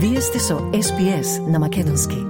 [0.00, 2.20] Вие сте со СПС на Македонски.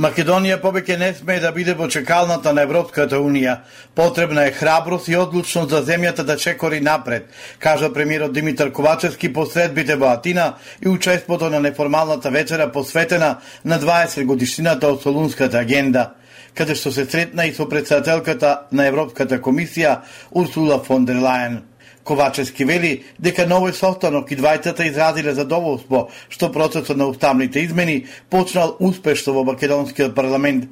[0.00, 3.58] Македонија повеќе не смее да биде во чекалната на Европската Унија.
[3.94, 9.44] Потребна е храброст и одлучност за земјата да чекори напред, кажа премиерот Димитар Ковачевски по
[9.46, 16.14] средбите во Атина и учеството на неформалната вечера посветена на 20 годишнината од Солунската агенда
[16.56, 20.00] каде што се сретна и со председателката на Европската комисија
[20.32, 21.60] Урсула фон дер Лајен.
[22.06, 28.06] Ковачевски вели дека на овој состанок и двајцата изразиле задоволство што процесот на уставните измени
[28.30, 30.68] почнал успешно во Македонскиот парламент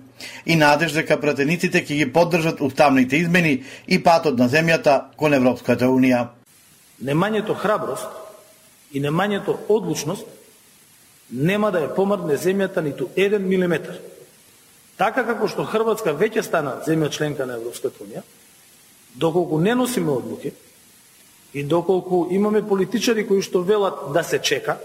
[0.46, 5.90] и надеж дека пратениците ќе ги поддржат уставните измени и патот на земјата кон Европската
[5.90, 6.28] Унија.
[7.02, 8.06] Немањето храброст
[8.92, 10.26] и немањето одлучност
[11.30, 13.98] нема да ја помрдне земјата ниту еден милиметар.
[14.96, 18.22] Така како што Хрватска веќе стана земја членка на Европската Унија,
[19.14, 20.52] доколку не носиме одлуки,
[21.54, 24.78] И доколку имаме политичари кои што велат да се чека,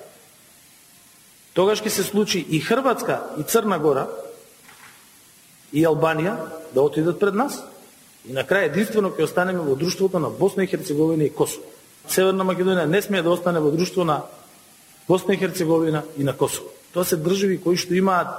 [1.54, 4.08] тогаш ќе се случи и Хрватска, и Црна Гора,
[5.74, 6.36] и Албанија
[6.74, 7.64] да отидат пред нас.
[8.30, 11.66] И на крај единствено ќе останеме во друштвото на Босна и Херцеговина и Косово.
[12.10, 14.24] Северна Македонија не смее да остане во друштво на
[15.08, 16.70] Босна и Херцеговина и на Косово.
[16.94, 18.30] Тоа се држави кои што имаат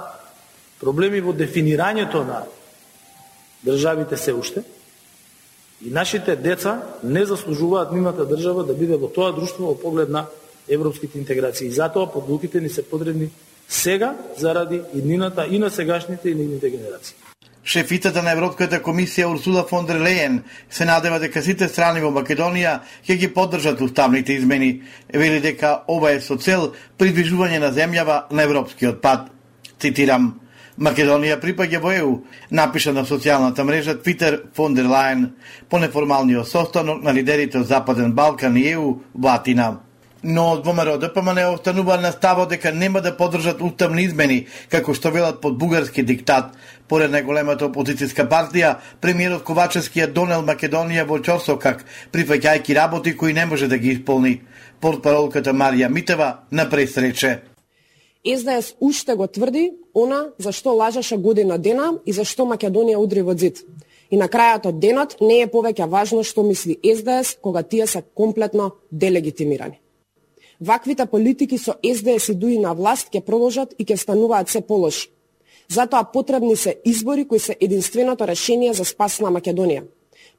[0.79, 2.43] проблеми во дефинирањето на
[3.65, 4.63] државите се уште,
[5.85, 10.27] И нашите деца не заслужуваат нивната држава да биде во тоа друштво во поглед на
[10.69, 11.67] европските интеграции.
[11.67, 13.29] И затоа подлуките ни се потребни
[13.67, 17.15] сега заради иднината и на сегашните и нивните генерации.
[17.63, 22.79] Шефицата на Европската комисија Урсула фон дер Лејен се надева дека сите страни во Македонија
[23.05, 24.81] ќе ги поддржат уставните измени.
[25.13, 29.29] Вели дека ова е со цел придвижување на земјава на европскиот пат.
[29.79, 30.39] Цитирам:
[30.79, 32.11] Македонија припаѓа во ЕУ,
[32.51, 35.31] напиша на социјалната мрежа Твитер фон дер Лајен
[35.69, 39.79] по неформалниот состанок на лидерите од Западен Балкан и ЕУ во Атина.
[40.23, 45.09] Но од ВМРО ДПМН останува на ставот дека нема да поддржат уставни измени, како што
[45.09, 46.53] велат под бугарски диктат.
[46.87, 53.45] Поред најголемата опозицијска партија, премиерот Ковачевски ја донел Македонија во чорсокак, прифаќајќи работи кои не
[53.45, 54.41] може да ги исполни.
[54.79, 57.41] Портпаролката Марија Митева на пресрече.
[58.21, 63.21] СДС уште го тврди она за што лажаше година дена и за што Македонија удри
[63.21, 63.63] во зид.
[64.09, 68.03] И на крајот од денот не е повеќе важно што мисли СДС кога тие се
[68.13, 69.79] комплетно делегитимирани.
[70.59, 75.09] Ваквите политики со СДС и дуи на власт ќе продолжат и ќе стануваат се полоши.
[75.71, 79.83] Затоа потребни се избори кои се единственото решение за спас на Македонија.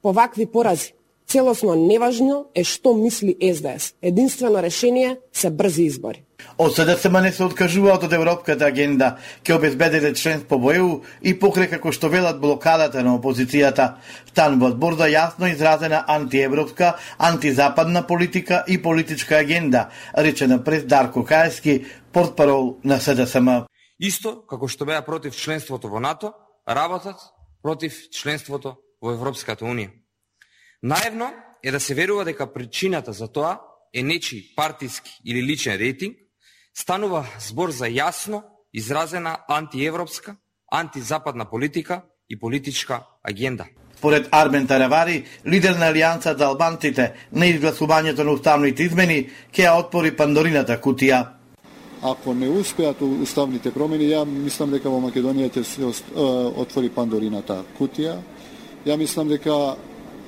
[0.03, 0.93] По вакви порази,
[1.33, 3.95] целосно неважно е што мисли СДС.
[4.03, 6.25] Единствено решение се брзи избори.
[6.59, 9.17] Од СДСМ не се откажуваат од Европската агенда,
[9.47, 10.91] ќе обезбедите членство во ЕУ
[11.23, 14.03] и покрај како што велат блокадата на опозицијата.
[14.29, 19.89] Стануваат борда јасно изразена антиевропска, антизападна политика и политичка агенда,
[20.19, 23.65] речена пред Дарко Каески, портпарол на СДСМ.
[23.99, 26.35] Исто како што беа против членството во НАТО,
[26.69, 27.17] работат
[27.63, 30.02] против членството во Европската Унија.
[30.83, 31.31] Наивно
[31.63, 33.61] е да се верува дека причината за тоа
[33.95, 36.17] е нечи партиски или личен рейтинг,
[36.75, 38.43] станува збор за јасно
[38.75, 40.37] изразена антиевропска,
[40.73, 43.67] антизападна политика и политичка агенда.
[43.97, 49.79] Според Армен Таравари, лидер на Алијанса за албанците на изгласувањето на уставните измени, ќе ја
[49.79, 51.27] отпори Пандорината кутија.
[52.03, 55.85] Ако не успеат уставните промени, ја мислам дека во Македонија ќе се
[56.59, 58.19] отвори Пандорината кутија.
[58.87, 59.77] Ја мислам дека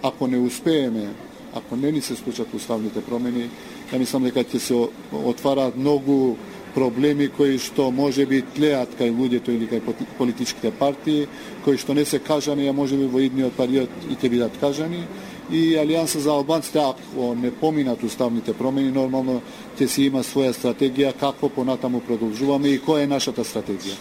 [0.05, 1.15] ако не успееме,
[1.55, 3.49] ако не ни се случат уставните промени,
[3.93, 4.75] Ја мислам дека ќе се
[5.13, 6.37] отвараат многу
[6.75, 11.29] проблеми кои што може би тлеат кај луѓето или кај политичките партии,
[11.65, 15.05] кои што не се кажани, а може би во идниот период и ќе бидат кажани.
[15.51, 19.43] И Алијанса за албанците, ако не поминат уставните промени, нормално
[19.79, 23.95] ќе си има своја стратегија како понатаму продолжуваме и која е нашата стратегија.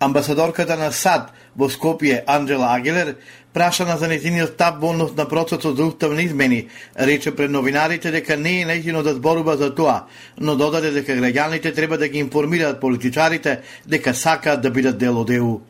[0.00, 3.16] Амбасадорката на САД во Скопје, Анджела Агелер,
[3.52, 8.36] прашана за незиниот став во однос на процесот за уставни измени, рече пред новинарите дека
[8.36, 10.06] не е нејзино да зборува за тоа,
[10.38, 15.30] но додаде дека граѓаните треба да ги информираат политичарите дека сакаат да бидат дел од
[15.30, 15.60] ЕУ.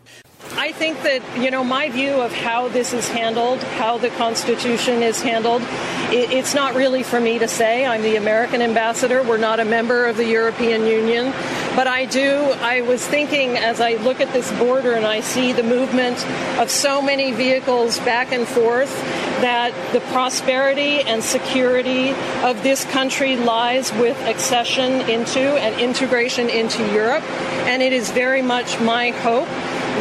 [0.59, 5.03] I think that, you know, my view of how this is handled, how the Constitution
[5.03, 5.63] is handled,
[6.11, 7.87] it, it's not really for me to say.
[7.87, 9.23] I'm the American ambassador.
[9.23, 11.33] We're not a member of the European Union.
[11.75, 15.55] But I do, I was thinking as I look at this border and I see
[15.55, 16.23] the movement
[16.59, 18.95] of so many vehicles back and forth,
[19.41, 22.11] that the prosperity and security
[22.45, 27.25] of this country lies with accession into and integration into Europe.
[27.67, 29.49] And it is very much my hope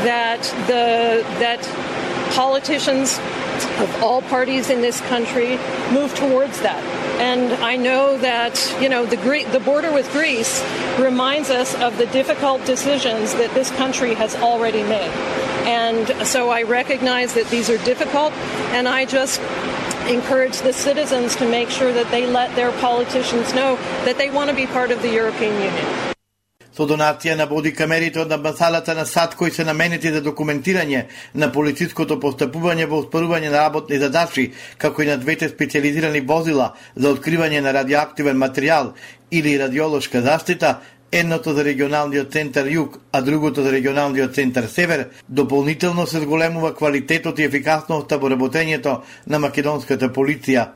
[0.04, 1.64] that the that
[2.36, 3.18] politicians
[3.80, 5.58] of all parties in this country
[5.92, 7.01] move towards that.
[7.22, 10.60] And I know that, you know, the, Gre- the border with Greece
[11.00, 15.12] reminds us of the difficult decisions that this country has already made.
[15.68, 18.34] And so I recognize that these are difficult,
[18.74, 19.40] and I just
[20.10, 24.50] encourage the citizens to make sure that they let their politicians know that they want
[24.50, 26.11] to be part of the European Union.
[26.82, 31.04] Со донација на боди камерите од амбасадата на САД кои се наменети за документирање
[31.38, 34.48] на полициското постапување во успорување на работни задачи,
[34.82, 38.96] како и на двете специализирани возила за откривање на радиоактивен материјал
[39.30, 40.80] или радиолошка заштита,
[41.12, 47.40] едното за регионалниот центар Југ, а другото за регионалниот центар Север, дополнително се зголемува квалитетот
[47.40, 50.72] и ефикасноста во работењето на македонската полиција,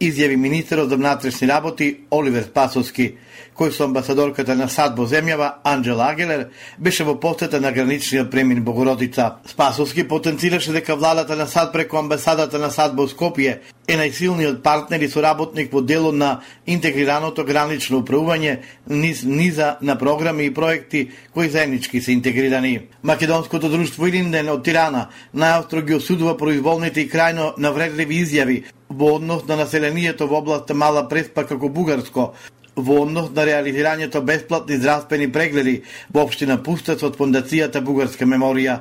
[0.00, 3.14] изјави министерот за внатрешни работи Оливер Спасовски
[3.58, 6.48] кој со амбасадорката на САД во земјава Анджела Агелер
[6.78, 9.32] беше во посета на граничниот премин Богородица.
[9.46, 13.58] Спасовски потенцираше дека владата на САД преку амбасадата на САД во Скопје
[13.88, 18.58] е најсилниот партнер и соработник во дело на интегрираното гранично управување
[18.92, 22.80] низ низа на програми и проекти кои заеднички се интегрирани.
[23.02, 28.58] Македонското друштво Илинден од Тирана најостро ги осудува произволните и крајно навредливи изјави
[28.90, 32.34] во однос на населението во област Мала Преспа како бугарско,
[32.76, 35.82] во однос на реализирањето бесплатни здравствени прегледи
[36.12, 38.78] во општина Пустец од Фондацијата Бугарска меморија.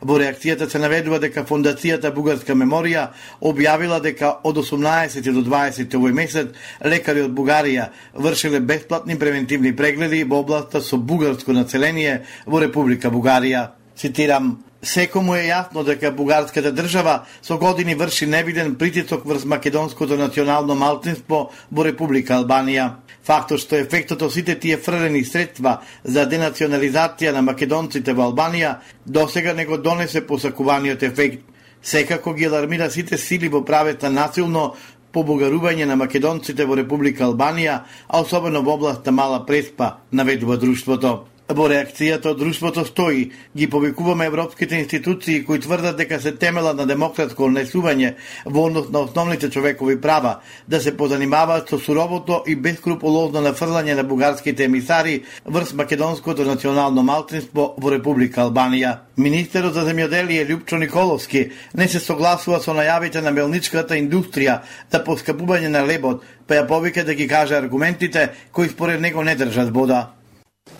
[0.00, 3.06] Во реакцијата се наведува дека Фондацијата Бугарска меморија
[3.40, 6.52] објавила дека од 18 до 20 овој месец
[6.84, 13.70] лекари од Бугарија вршиле бесплатни превентивни прегледи во областа со бугарско население во Република Бугарија.
[13.96, 20.74] Цитирам, Секому е јасно дека бугарската држава со години врши невиден притисок врз македонското национално
[20.74, 23.02] малцинство во Република Албанија.
[23.26, 29.54] Фактот што ефектот од сите тие фрлени средства за денационализација на македонците во Албанија досега
[29.54, 31.42] не го донесе посакуваниот ефект.
[31.82, 34.74] Секако ги алармира сите сили во правета насилно
[35.12, 41.26] побугарување на македонците во Република Албанија, а особено во областа Мала Преспа, наведува друштвото.
[41.46, 46.86] Во реакцијата од друштвото стои, ги повикуваме европските институции кои тврдат дека се темела на
[46.90, 53.44] демократско однесување во однос на основните човекови права, да се позанимаваат со суровото и бескруполозно
[53.46, 58.96] нафрлање на бугарските емисари врз македонското национално малцинство во Република Албанија.
[59.16, 64.58] Министерот за земјоделие Лјупчо Николовски не се согласува со најавите на мелничката индустрија
[64.90, 69.36] за поскапување на лебот, па ја повика да ги каже аргументите кои според него не
[69.36, 70.15] држат вода.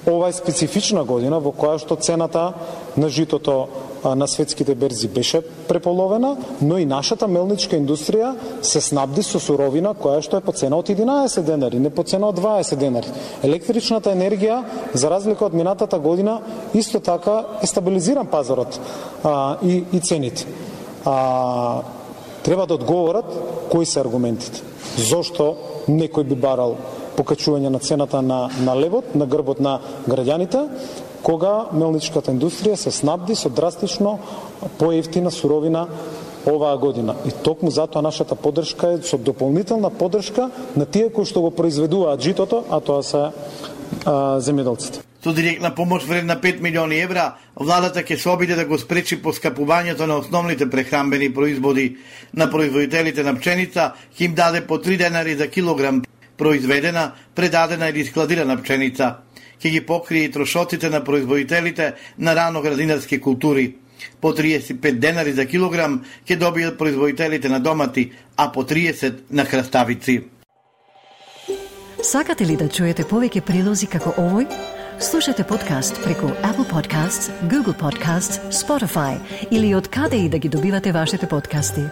[0.07, 2.53] Ова е специфична година во која што цената
[2.97, 3.67] на житото
[4.07, 10.23] на светските берзи беше преполовена, но и нашата мелничка индустрија се снабди со суровина која
[10.23, 13.11] што е по цена од 11 денари, не по цена од 20 денари.
[13.43, 14.63] Електричната енергија,
[14.95, 16.39] за разлика од минатата година,
[16.75, 18.79] исто така е стабилизиран пазарот
[19.25, 20.47] а, и, и цените.
[21.05, 21.83] А,
[22.43, 23.27] треба да одговорат
[23.71, 24.63] кои се аргументите.
[24.97, 25.57] Зошто
[25.89, 26.77] некој би барал
[27.17, 30.69] покачување на цената на, на левот, на грбот на граѓаните,
[31.27, 34.19] кога мелничката индустрија се снабди со драстично
[34.79, 35.87] поевтина суровина
[36.47, 37.17] оваа година.
[37.27, 42.23] И токму затоа нашата поддршка е со дополнителна поддршка на тие кои што го произведуваат
[42.23, 45.03] житото, а тоа се а, земјоделците.
[45.27, 50.07] Со директна помош вредна 5 милиони евра, владата ќе се обиде да го спречи поскапувањето
[50.07, 51.97] на основните прехрамбени производи.
[52.33, 56.03] На производителите на пченица ќе им даде по 3 денари за килограм
[56.39, 59.17] произведена, предадена или складирана пченица.
[59.61, 63.75] Ќе ги покрие и трошоците на производителите на рано градинарски култури.
[64.21, 70.25] По 35 денари за килограм ќе добијат производителите на домати, а по 30 на храставици.
[72.03, 74.47] Сакате ли да чуете повеќе прилози како овој?
[75.01, 79.19] Слушате подкаст преку Apple Podcasts, Google Podcasts, Spotify
[79.51, 81.83] или од каде и да ги добивате вашите подкасти.